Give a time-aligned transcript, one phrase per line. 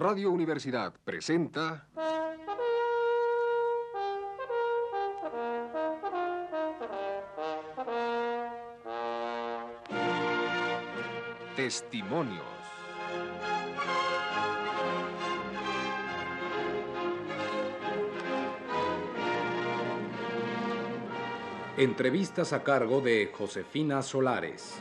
[0.00, 1.86] Radio Universidad presenta...
[11.54, 12.46] Testimonios.
[21.76, 24.80] Entrevistas a cargo de Josefina Solares.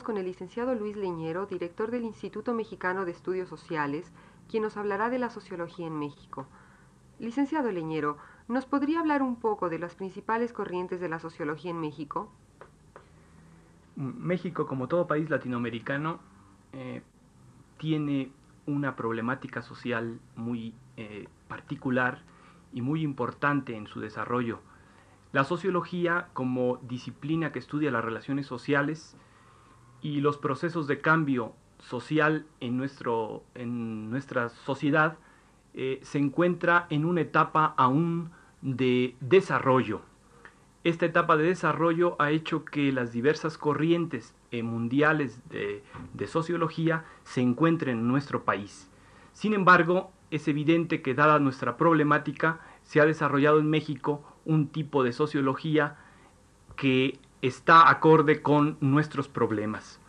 [0.00, 4.10] Con el licenciado Luis Leñero, director del Instituto Mexicano de Estudios Sociales,
[4.48, 6.46] quien nos hablará de la sociología en México.
[7.18, 8.16] Licenciado Leñero,
[8.48, 12.32] ¿nos podría hablar un poco de las principales corrientes de la sociología en México?
[13.96, 16.20] México, como todo país latinoamericano,
[16.72, 17.02] eh,
[17.76, 18.32] tiene
[18.64, 22.22] una problemática social muy eh, particular
[22.72, 24.60] y muy importante en su desarrollo.
[25.32, 29.16] La sociología, como disciplina que estudia las relaciones sociales
[30.02, 35.16] y los procesos de cambio social en, nuestro, en nuestra sociedad,
[35.74, 40.02] eh, se encuentra en una etapa aún de desarrollo.
[40.84, 47.04] Esta etapa de desarrollo ha hecho que las diversas corrientes eh, mundiales de, de sociología
[47.22, 48.90] se encuentren en nuestro país.
[49.32, 55.04] Sin embargo, es evidente que dada nuestra problemática, se ha desarrollado en México un tipo
[55.04, 55.96] de sociología
[56.74, 60.00] que está acorde con nuestros problemas.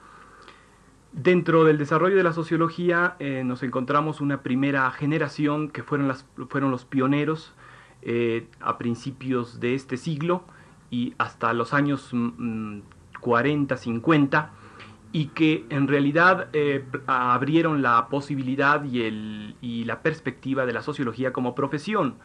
[1.12, 6.12] Dentro del desarrollo de la sociología eh, nos encontramos una primera generación que fueron,
[6.50, 7.54] fueron los pioneros
[8.02, 10.44] eh, a principios de este siglo
[10.90, 12.80] y hasta los años mm,
[13.20, 14.52] 40, 50
[15.12, 20.82] y que en realidad eh, abrieron la posibilidad y, el, y la perspectiva de la
[20.82, 22.16] sociología como profesión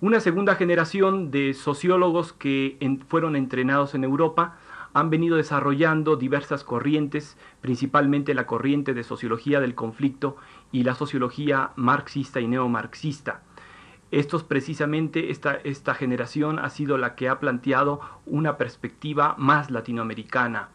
[0.00, 2.78] una segunda generación de sociólogos que
[3.08, 4.56] fueron entrenados en Europa
[4.94, 10.36] han venido desarrollando diversas corrientes, principalmente la corriente de sociología del conflicto
[10.72, 13.42] y la sociología marxista y neomarxista.
[14.10, 20.70] Estos precisamente, esta, esta generación ha sido la que ha planteado una perspectiva más latinoamericana,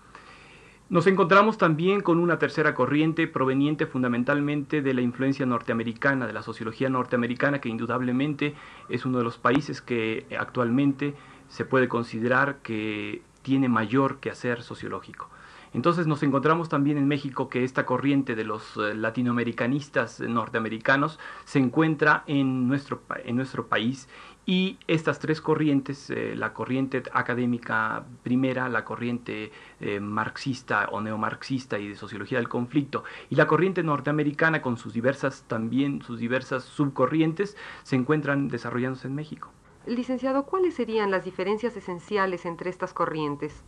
[0.87, 6.43] nos encontramos también con una tercera corriente proveniente fundamentalmente de la influencia norteamericana, de la
[6.43, 8.53] sociología norteamericana, que indudablemente
[8.87, 11.15] es uno de los países que actualmente
[11.49, 15.29] se puede considerar que tiene mayor quehacer sociológico.
[15.73, 21.59] Entonces nos encontramos también en México que esta corriente de los eh, latinoamericanistas norteamericanos se
[21.59, 24.07] encuentra en nuestro, en nuestro país
[24.45, 31.79] y estas tres corrientes, eh, la corriente académica primera, la corriente eh, marxista o neomarxista
[31.79, 36.63] y de sociología del conflicto, y la corriente norteamericana con sus diversas también sus diversas
[36.63, 39.49] subcorrientes, se encuentran desarrollándose en México.
[39.87, 43.63] Licenciado, ¿cuáles serían las diferencias esenciales entre estas corrientes?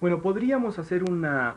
[0.00, 1.56] Bueno, podríamos hacer una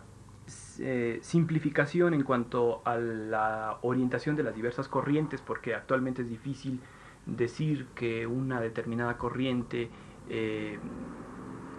[0.79, 6.79] eh, simplificación en cuanto a la orientación de las diversas corrientes, porque actualmente es difícil
[7.27, 9.89] decir que una determinada corriente
[10.29, 10.79] eh,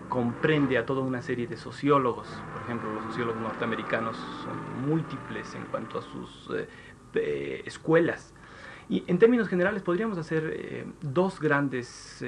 [0.09, 2.29] comprende a toda una serie de sociólogos.
[2.53, 6.51] Por ejemplo, los sociólogos norteamericanos son múltiples en cuanto a sus
[7.15, 8.35] eh, escuelas.
[8.89, 12.25] Y en términos generales podríamos hacer eh, dos grandes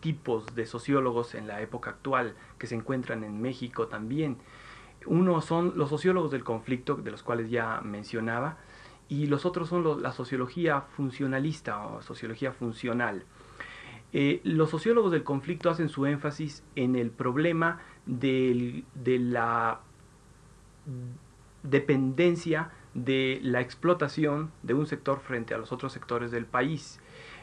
[0.00, 4.38] tipos de sociólogos en la época actual que se encuentran en México también.
[5.06, 8.58] Uno son los sociólogos del conflicto, de los cuales ya mencionaba,
[9.08, 13.24] y los otros son la sociología funcionalista o sociología funcional.
[14.12, 19.80] Eh, los sociólogos del conflicto hacen su énfasis en el problema de la
[21.62, 27.00] dependencia de la explotación de un sector frente a los otros sectores del país.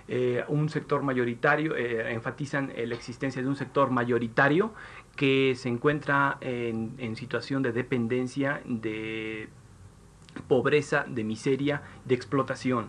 [0.08, 4.74] Eh, un sector mayoritario, eh, enfatizan la existencia de un sector mayoritario
[5.16, 9.50] que se encuentra en situación de dependencia de
[10.48, 12.88] pobreza, de miseria, de explotación.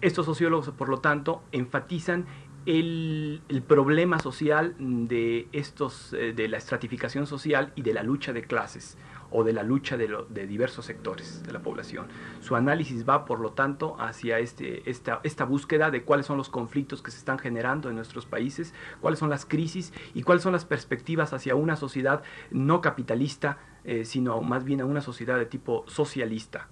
[0.00, 2.26] Estos sociólogos, por lo tanto, enfatizan
[2.66, 8.42] el, problema social de, estos, eh, de la estratificación social y de la lucha de
[8.42, 8.96] clases
[9.32, 12.06] o de la lucha de, de, diversos sectores de la población.
[12.40, 16.50] Su análisis va, por lo tanto, hacia este, esta, esta búsqueda de cuáles son los
[16.50, 20.52] conflictos que se están generando en nuestros países, cuáles son las crisis y cuáles son
[20.52, 25.46] las perspectivas hacia una sociedad no capitalista, eh, sino más bien a una sociedad de
[25.46, 26.68] tipo socialista.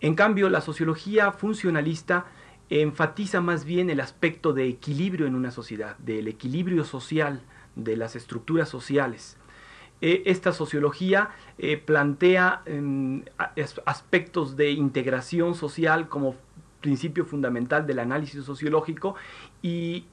[0.00, 2.26] En cambio, la sociología funcionalista
[2.70, 7.42] enfatiza más bien el aspecto de equilibrio en una sociedad, del equilibrio social,
[7.74, 9.38] de las estructuras sociales.
[10.00, 13.24] Eh, esta sociología eh, plantea em,
[13.84, 16.36] aspectos de integración social como
[16.80, 19.16] principio fundamental del análisis sociológico
[19.60, 20.06] y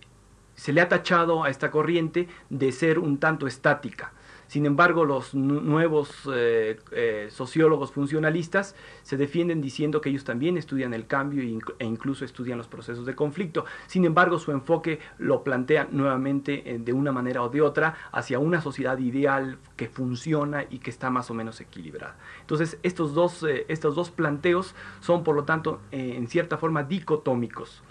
[0.55, 4.13] se le ha tachado a esta corriente de ser un tanto estática.
[4.47, 10.93] Sin embargo, los nuevos eh, eh, sociólogos funcionalistas se defienden diciendo que ellos también estudian
[10.93, 11.41] el cambio
[11.79, 13.65] e incluso estudian los procesos de conflicto.
[13.87, 18.39] Sin embargo, su enfoque lo plantea nuevamente eh, de una manera o de otra hacia
[18.39, 22.15] una sociedad ideal que funciona y que está más o menos equilibrada.
[22.41, 27.81] Entonces, estos dos, estos dos planteos son, por lo tanto, en cierta forma dicotómicos.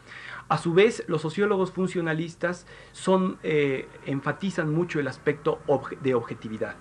[0.48, 5.60] A su vez, los sociólogos funcionalistas son, eh, enfatizan mucho el aspecto
[6.02, 6.76] de objetividad,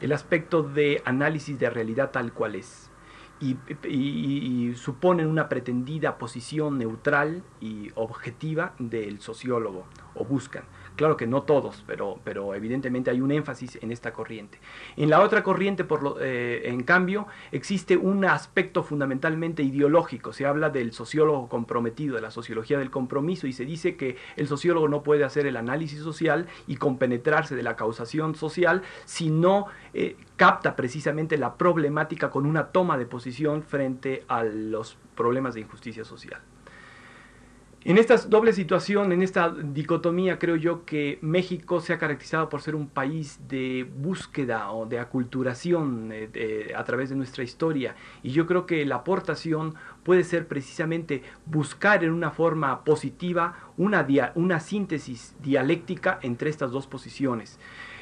[0.00, 2.90] el aspecto de análisis de realidad tal cual es.
[3.38, 9.84] y, suponen una pretendida posición neutral y objetiva del sociólogo,
[10.16, 10.64] o buscan.
[10.96, 14.58] Claro que no todos, pero, pero evidentemente hay un énfasis en esta corriente.
[14.96, 20.32] En la otra corriente, por lo, eh, en cambio, existe un aspecto fundamentalmente ideológico.
[20.32, 24.48] Se habla del sociólogo comprometido, de la sociología del compromiso, y se dice que el
[24.48, 29.66] sociólogo no puede hacer el análisis social y compenetrarse de la causación social si no
[29.92, 35.60] eh, capta precisamente la problemática con una toma de posición frente a los problemas de
[35.60, 36.40] injusticia social.
[37.88, 42.60] En esta doble situación, en esta dicotomía, creo yo que México se ha caracterizado por
[42.60, 47.94] ser un país de búsqueda o de aculturación eh, a través de nuestra historia.
[48.24, 54.58] Y yo creo que la aportación puede ser precisamente buscar en una forma positiva una,
[54.58, 57.60] síntesis dialéctica entre estas dos posiciones.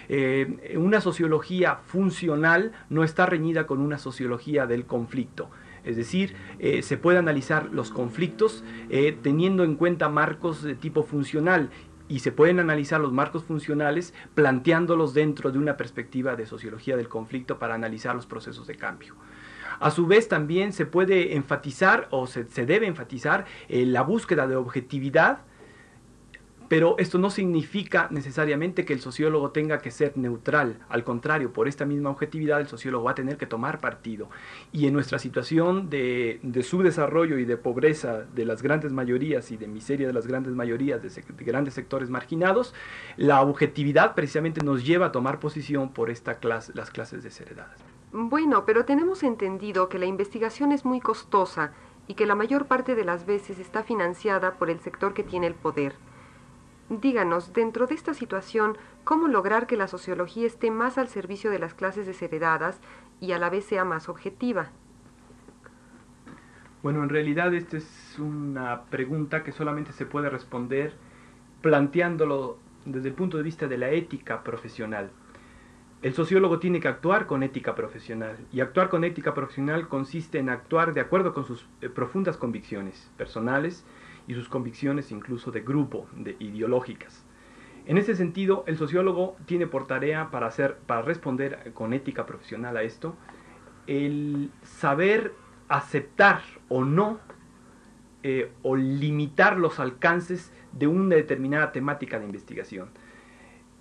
[0.09, 5.51] Eh, una sociología funcional no está reñida con una sociología del conflicto.
[5.85, 11.03] Es decir, eh, se puede analizar los conflictos eh, teniendo en cuenta marcos de tipo
[11.03, 11.71] funcional
[12.09, 17.09] y se pueden analizar los marcos funcionales planteándolos dentro de una perspectiva de sociología del
[17.09, 19.15] conflicto para analizar los procesos de cambio.
[19.81, 24.57] A su vez también se puede enfatizar o se, debe enfatizar eh, la búsqueda de
[24.57, 25.41] objetividad
[26.69, 30.79] pero esto no significa necesariamente que el sociólogo tenga que ser neutral.
[30.89, 34.29] Al contrario, por esta misma objetividad el sociólogo va a tener que tomar partido.
[34.73, 39.67] Y en nuestra situación de, subdesarrollo y de pobreza de las grandes mayorías y de
[39.67, 42.75] miseria de las grandes mayorías, de, grandes sectores marginados,
[43.17, 47.79] la objetividad precisamente nos lleva a tomar posición por esta clase, las clases desheredadas.
[48.13, 51.73] Bueno, pero tenemos entendido que la investigación es muy costosa
[52.07, 55.47] y que la mayor parte de las veces está financiada por el sector que tiene
[55.47, 55.95] el poder.
[56.91, 61.59] Díganos, dentro de esta situación, ¿cómo lograr que la sociología esté más al servicio de
[61.59, 62.79] las clases desheredadas
[63.21, 64.71] y a la vez sea más objetiva?
[66.83, 70.93] Bueno, en realidad esta es una pregunta que solamente se puede responder
[71.63, 75.11] planteándolo desde el punto de vista de la ética profesional.
[76.03, 80.51] El sociólogo tiene que actuar con ética profesional y actuar con ética profesional consiste en
[80.51, 83.87] actuar de acuerdo con sus eh, profundas convicciones personales
[84.27, 87.25] y sus convicciones incluso de grupo, de ideológicas.
[87.87, 92.77] En ese sentido, el sociólogo tiene por tarea para, hacer, para responder con ética profesional
[92.77, 93.15] a esto,
[93.87, 95.35] el saber
[95.69, 97.19] aceptar o no
[98.23, 102.89] eh, o limitar los alcances de una determinada temática de investigación.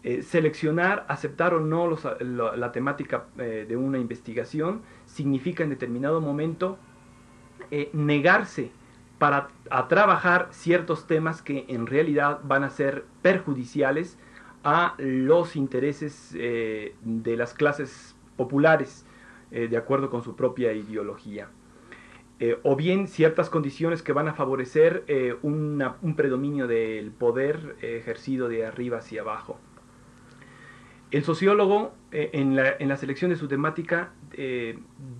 [0.03, 6.77] Eh, seleccionar, aceptar o no la, temática eh, de una investigación significa en determinado momento
[7.93, 8.71] negarse
[9.23, 14.19] para a trabajar ciertos temas que en realidad van a ser perjudiciales
[14.65, 19.05] a los intereses eh, de las clases populares
[19.51, 21.47] eh, de acuerdo con su propia ideología.
[22.41, 25.05] Eh, o bien ciertas condiciones que van a favorecer
[25.41, 29.57] un predominio del poder ejercido de arriba hacia abajo.
[31.11, 34.11] El sociólogo en la, en, la, selección de su temática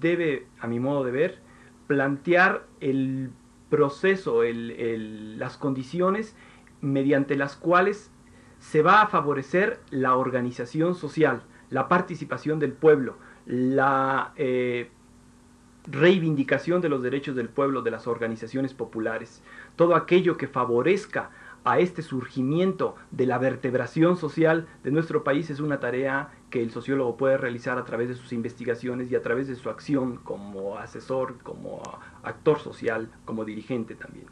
[0.01, 1.39] debe, a mi modo de ver,
[1.87, 3.31] plantear el
[3.73, 6.35] proceso, las condiciones
[6.79, 8.11] mediante las cuales
[8.59, 14.91] se va a favorecer la organización social, la participación del pueblo, la eh,
[15.87, 19.41] reivindicación de los derechos del pueblo, de las organizaciones populares,
[19.75, 21.31] todo aquello que favorezca
[21.65, 26.71] a este surgimiento de la vertebración social de nuestro país es una tarea que el
[26.71, 30.77] sociólogo puede realizar a través de sus investigaciones y a través de su acción como
[30.77, 31.81] asesor, como
[32.23, 34.25] actor social, como dirigente también.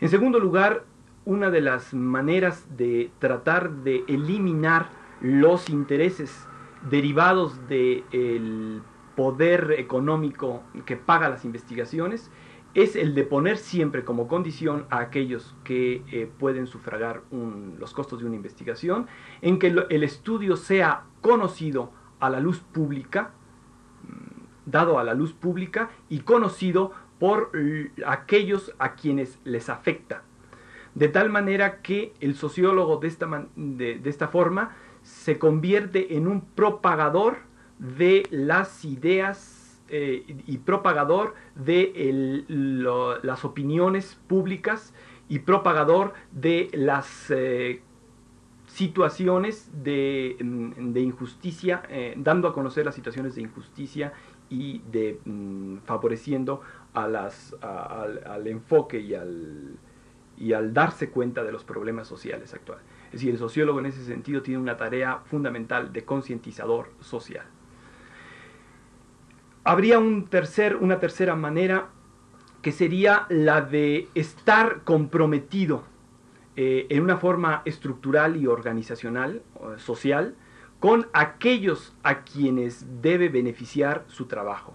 [0.00, 0.84] En segundo lugar,
[1.24, 4.88] una de las maneras de tratar de eliminar
[5.20, 6.46] los intereses
[6.90, 8.82] derivados del
[9.14, 12.30] poder económico que paga las investigaciones
[12.74, 18.20] es el de poner siempre como condición a aquellos que eh, pueden sufragar los costos
[18.20, 19.06] de una investigación,
[19.42, 23.32] en que el estudio sea conocido a la luz pública,
[24.02, 27.52] mm, dado a la luz pública y conocido por
[28.04, 30.22] aquellos a quienes les afecta.
[30.94, 36.40] De tal manera que el sociólogo de esta, de esta forma se convierte en un
[36.40, 37.38] propagador
[37.78, 39.51] de las ideas
[39.94, 42.46] eh, y propagador de
[43.22, 44.94] las opiniones públicas
[45.28, 47.82] y propagador de las eh,
[48.68, 54.14] situaciones de, mm, injusticia, eh, dando a conocer las situaciones de injusticia
[54.48, 56.62] y de mm, favoreciendo
[56.94, 59.76] a las, al, enfoque y al,
[60.38, 62.82] y al darse cuenta de los problemas sociales actuales.
[63.08, 67.44] Es decir, el sociólogo en ese sentido tiene una tarea fundamental de concientizador social.
[69.64, 71.88] Habría un tercer, una tercera manera
[72.62, 75.84] que sería la de estar comprometido
[76.56, 79.42] eh, en una forma estructural y organizacional,
[79.78, 80.34] social,
[80.80, 84.74] con aquellos a quienes debe beneficiar su trabajo.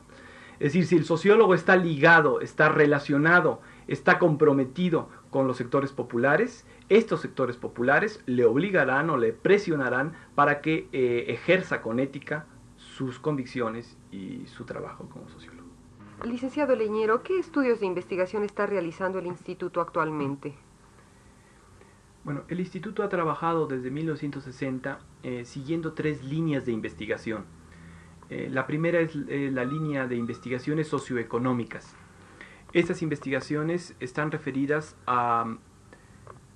[0.60, 6.66] Es decir, si el sociólogo está ligado, está relacionado, está comprometido con los sectores populares,
[6.88, 12.46] estos sectores populares le obligarán o le presionarán para que eh, ejerza con ética
[12.98, 15.70] sus convicciones y su trabajo como sociólogo.
[16.26, 20.56] Licenciado Leñero, ¿qué estudios de investigación está realizando el instituto actualmente?
[22.24, 27.46] Bueno, el instituto ha trabajado desde 1960 eh, siguiendo tres líneas de investigación.
[28.30, 31.96] Eh, la primera es eh, la línea de investigaciones socioeconómicas.
[32.74, 35.56] Estas investigaciones están referidas a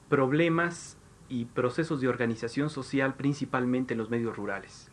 [0.10, 0.98] problemas
[1.30, 4.91] y procesos de organización social principalmente en los medios rurales.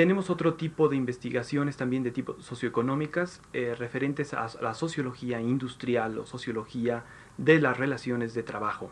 [0.00, 6.16] Tenemos otro tipo de investigaciones también de tipo socioeconómicas eh, referentes a la sociología industrial
[6.18, 7.04] o sociología
[7.36, 8.90] de las relaciones de trabajo.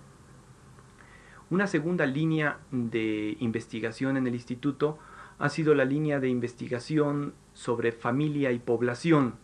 [1.48, 4.98] Una segunda línea de investigación en el instituto
[5.38, 9.36] ha sido la línea de investigación sobre familia y población.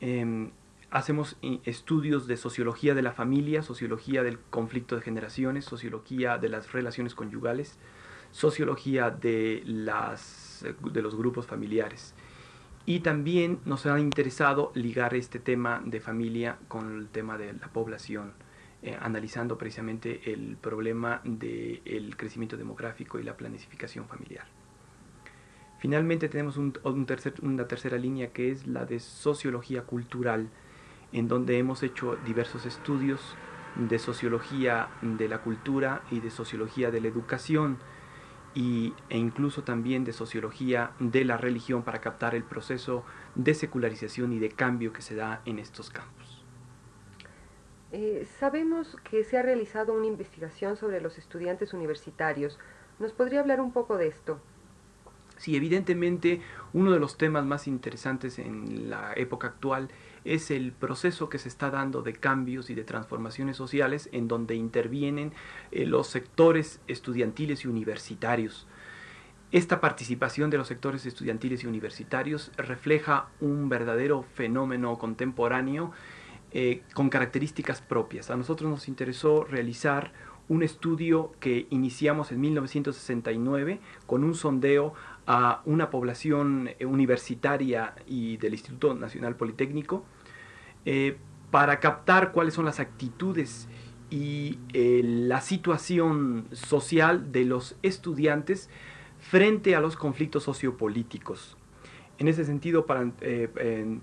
[0.00, 0.50] Em,
[0.90, 6.72] hacemos estudios de sociología de la familia, sociología del conflicto de generaciones, sociología de las
[6.72, 7.78] relaciones conyugales,
[8.32, 12.14] sociología de, las, de los grupos familiares.
[12.84, 17.68] Y también nos ha interesado ligar este tema de familia con el tema de la
[17.68, 18.32] población,
[18.82, 24.46] eh, analizando precisamente el problema del crecimiento demográfico y la planificación familiar.
[25.78, 30.48] Finalmente tenemos una tercera línea que es la de sociología cultural,
[31.12, 33.36] en donde hemos hecho diversos estudios
[33.76, 37.78] de sociología de la cultura y de sociología de la educación,
[38.54, 43.04] y, e incluso también de sociología de la religión para captar el proceso
[43.34, 46.44] de secularización y de cambio que se da en estos campos.
[47.92, 52.58] Eh, sabemos que se ha realizado una investigación sobre los estudiantes universitarios.
[52.98, 54.40] ¿Nos podría hablar un poco de esto?
[55.36, 56.40] Sí, evidentemente
[56.72, 59.92] uno de los temas más interesantes en la época actual es
[60.24, 65.32] el proceso que se está dando de cambios y de transformaciones sociales en donde intervienen
[65.70, 68.66] eh, los sectores estudiantiles y universitarios.
[69.50, 75.92] Esta participación de los sectores estudiantiles y universitarios refleja un verdadero fenómeno contemporáneo
[76.52, 78.30] eh, con características propias.
[78.30, 80.12] A nosotros nos interesó realizar
[80.48, 84.94] un estudio que iniciamos en 1969 con un sondeo
[85.26, 90.04] a una población eh, universitaria y del Instituto Nacional Politécnico
[90.84, 91.16] eh,
[91.50, 93.68] para captar cuáles son las actitudes
[94.10, 98.68] y eh, la situación social de los estudiantes
[99.18, 101.56] frente a los conflictos sociopolíticos.
[102.18, 102.86] En ese sentido,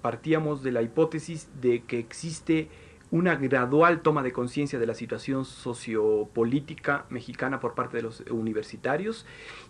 [0.02, 2.70] partíamos de la hipótesis de que existe
[3.12, 9.26] una gradual toma de conciencia de la situación sociopolítica mexicana por parte de los universitarios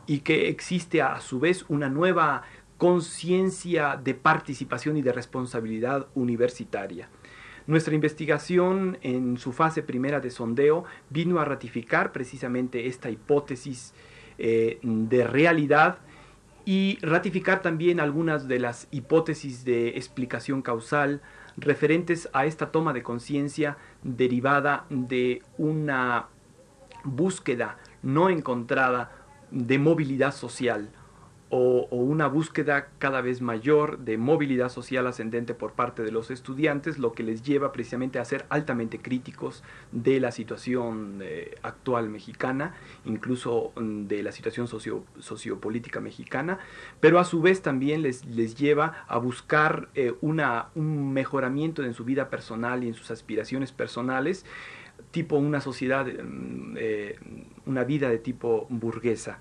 [0.08, 2.44] y que existe a su vez una nueva
[2.78, 7.10] conciencia de participación y de responsabilidad universitaria.
[7.68, 13.94] Nuestra investigación en su fase primera de sondeo vino a ratificar precisamente esta hipótesis
[14.38, 16.00] eh, de realidad
[16.66, 21.22] y ratificar también algunas de las hipótesis de explicación causal,
[21.62, 26.28] referentes a esta toma de conciencia derivada de una
[27.04, 29.12] búsqueda no encontrada
[29.52, 30.90] de movilidad social
[31.50, 37.00] o, una búsqueda cada vez mayor de movilidad social ascendente por parte de los estudiantes,
[37.00, 42.76] lo que les lleva precisamente a ser altamente críticos de la situación eh, actual mexicana,
[43.06, 46.60] incluso mm, de la situación socio, sociopolítica mexicana,
[47.00, 51.94] pero a su vez también les, les lleva a buscar eh, una, un mejoramiento en
[51.94, 54.46] su vida personal y en sus aspiraciones personales,
[55.12, 57.20] tipo una sociedad, mm, eh,
[57.66, 59.40] una vida de tipo burguesa.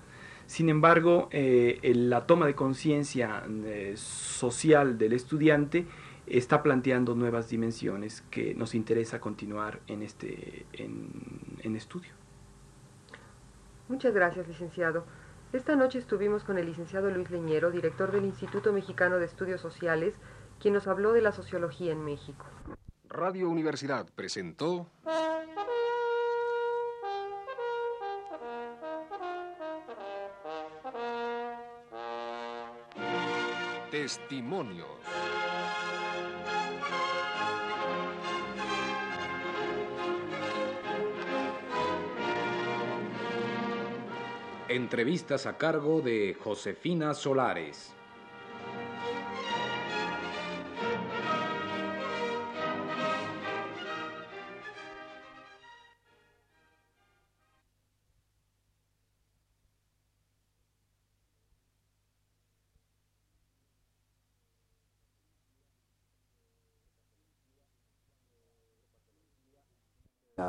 [0.49, 5.85] Sin embargo, eh, la toma de conciencia eh, social del estudiante
[6.25, 12.09] está planteando nuevas dimensiones que nos interesa continuar en este en, estudio.
[13.89, 15.05] Muchas gracias, licenciado.
[15.53, 20.15] Esta noche estuvimos con el licenciado Luis Leñero, director del Instituto Mexicano de Estudios Sociales,
[20.59, 22.47] quien nos habló de la sociología en México.
[23.07, 24.89] Radio Universidad presentó...
[34.09, 34.87] Testimonios.
[44.67, 47.98] Entrevistas a cargo de Josefina Solares.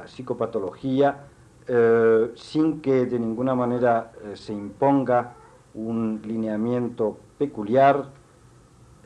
[0.06, 1.26] Psicopatología
[1.72, 5.34] eh, sin que de ninguna manera eh, se imponga
[5.74, 8.10] un lineamiento peculiar,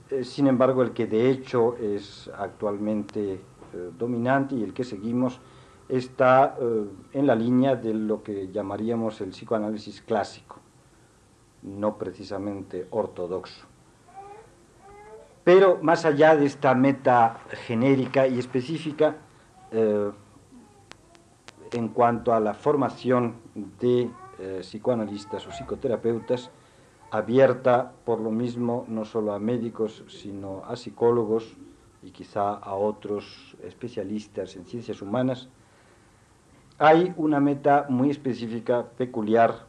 [0.09, 3.41] eh, sin embargo el que de hecho es actualmente
[3.99, 5.41] dominante y el que seguimos
[5.89, 6.57] está
[7.13, 10.61] en la línea de lo que llamaríamos el psicoanálisis clásico,
[11.63, 13.67] no precisamente ortodoxo.
[15.43, 19.17] Pero más allá de esta meta genérica y específica,
[21.75, 23.35] en cuanto a la formación
[23.81, 26.53] de eh, psicoanalistas o psicoterapeutas,
[27.11, 31.57] abierta por lo mismo no solo a médicos, sino a psicólogos
[32.05, 35.49] y quizá a otros especialistas en ciencias humanas,
[36.79, 39.67] hay una meta muy específica, peculiar,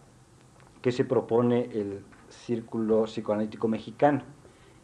[0.84, 4.21] que se propone el Círculo Psicoanalítico Mexicano,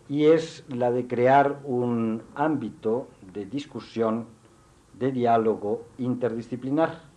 [0.10, 4.26] y es la de crear un ámbito de discusión,
[4.98, 7.11] de diálogo interdisciplinar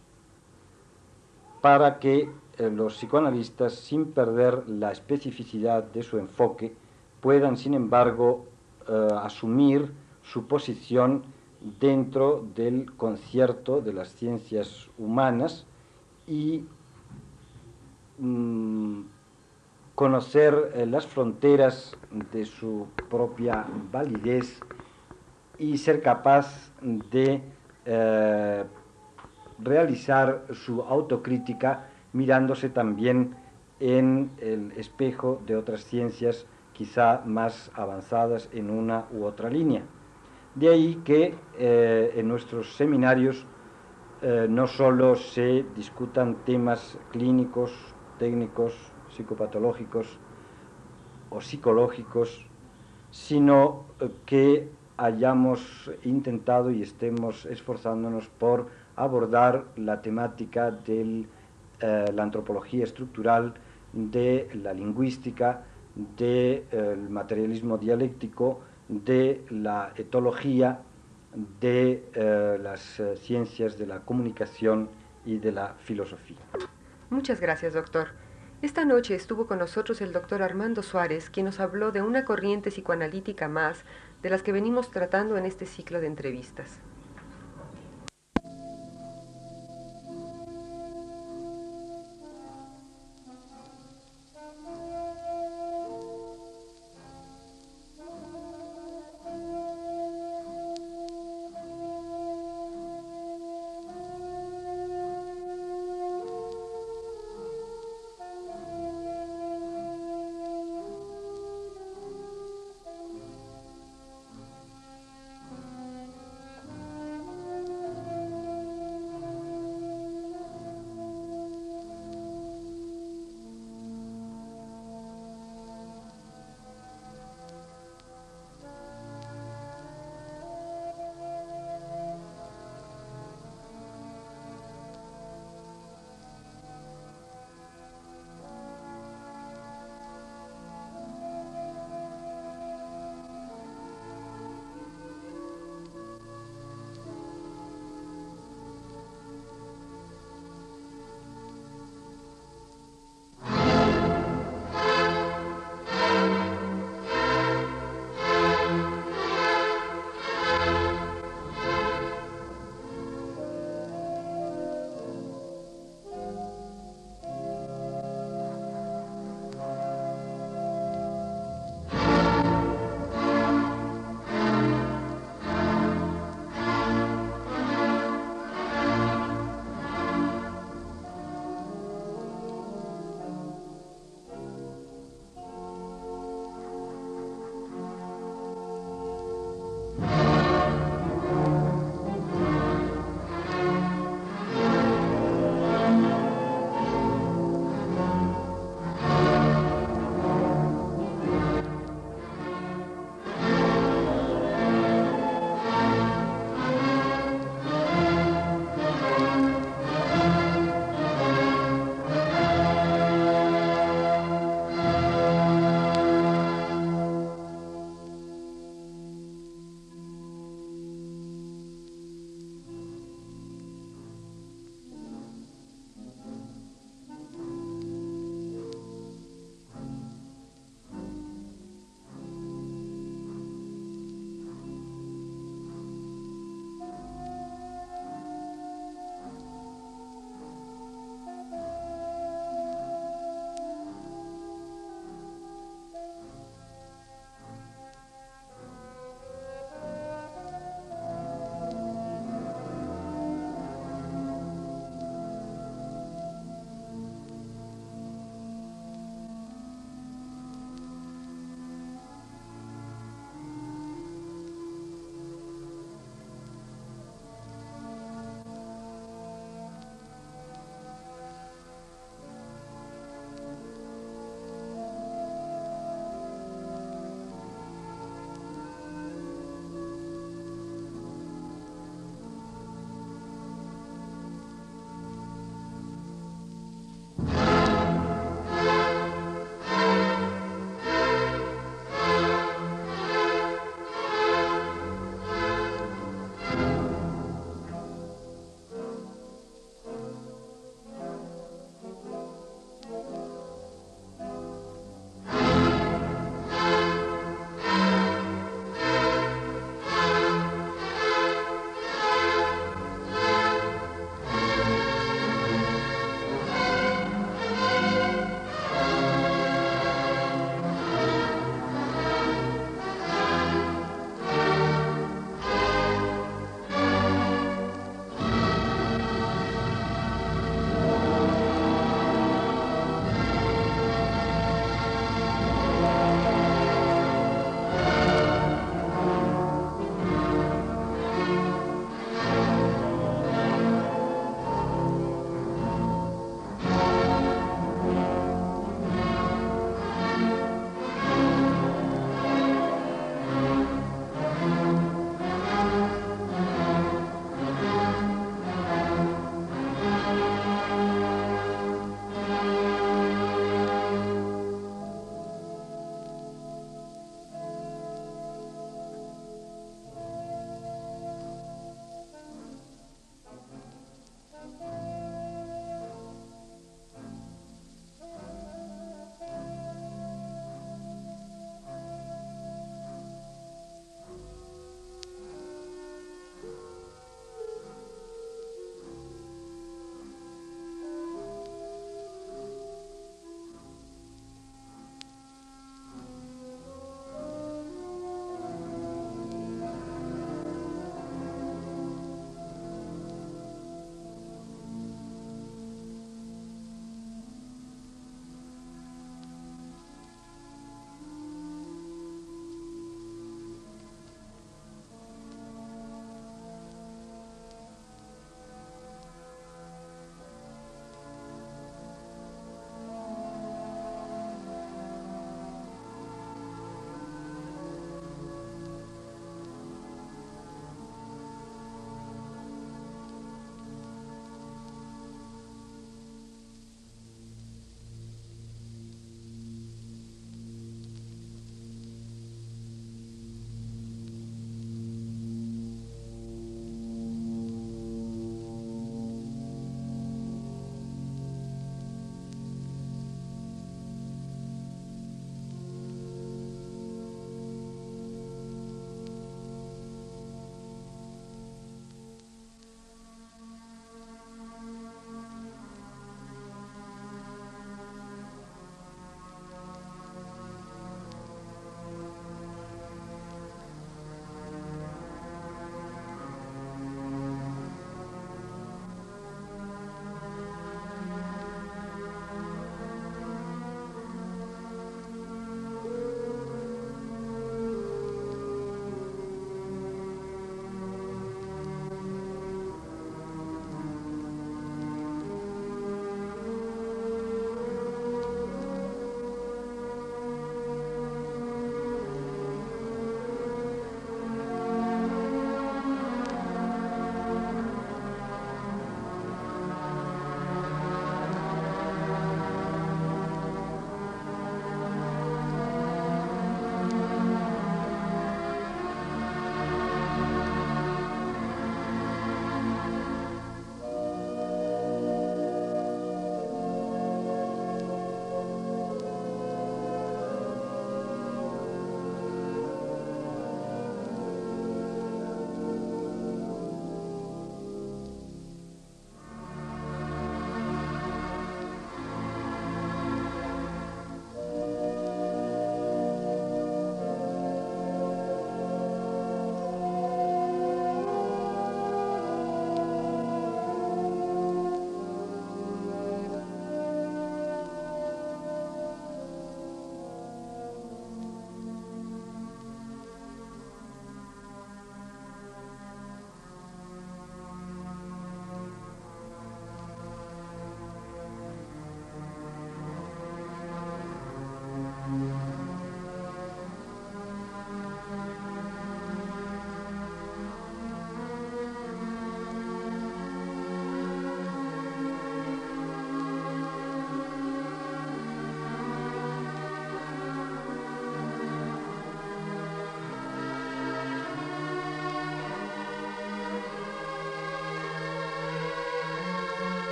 [1.65, 6.75] para que eh, los psicoanalistas, sin perder la especificidad de su enfoque,
[7.23, 8.45] puedan, sin embargo,
[8.87, 11.23] eh, asumir su posición
[11.81, 15.65] dentro del concierto de las ciencias humanas
[16.27, 16.67] y
[18.19, 19.01] mm,
[19.95, 21.97] conocer eh, las fronteras
[22.31, 24.61] de su propia validez
[25.59, 27.43] y ser capaz de
[29.59, 33.37] realizar su autocrítica mirándose también
[33.81, 39.83] en el espejo de otras ciencias quizá más avanzadas en una u otra línea.
[40.55, 43.47] De ahí que eh, en nuestros seminarios
[44.23, 47.73] eh, no solo se discutan temas clínicos,
[48.19, 48.73] técnicos,
[49.11, 50.19] psicopatológicos
[51.31, 52.47] o psicológicos,
[53.11, 61.27] sino eh, que hayamos intentado y estemos esforzándonos por abordar la temática de
[61.81, 63.55] eh, la antropología estructural,
[63.93, 65.63] de la lingüística,
[65.95, 70.81] del materialismo dialéctico, de la etología,
[71.61, 74.89] de eh, las eh, ciencias de la comunicación
[75.25, 76.39] y de la filosofía.
[77.11, 78.09] Muchas gracias, doctor.
[78.63, 82.71] Esta noche estuvo con nosotros el doctor Armando Suárez, quien nos habló de una corriente
[82.71, 83.85] psicoanalítica más
[84.23, 86.81] de las que venimos tratando en este ciclo de entrevistas.